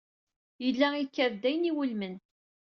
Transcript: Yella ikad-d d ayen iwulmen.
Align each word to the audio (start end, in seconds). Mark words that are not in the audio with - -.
Yella 0.63 0.87
ikad-d 1.03 1.39
d 1.41 1.43
ayen 1.49 1.69
iwulmen. 1.71 2.15